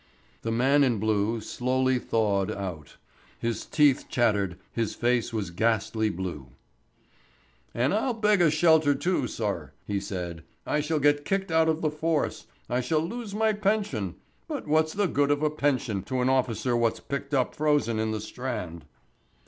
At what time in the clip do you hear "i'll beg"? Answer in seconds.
7.93-8.41